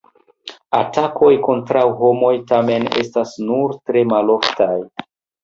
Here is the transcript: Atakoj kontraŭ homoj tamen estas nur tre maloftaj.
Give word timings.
Atakoj 0.77 1.29
kontraŭ 1.47 1.83
homoj 1.99 2.31
tamen 2.53 2.89
estas 3.03 3.35
nur 3.51 3.77
tre 3.93 4.05
maloftaj. 4.15 4.73